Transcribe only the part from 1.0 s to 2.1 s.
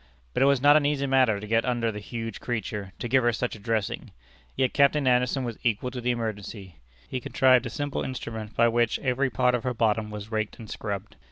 matter to get under the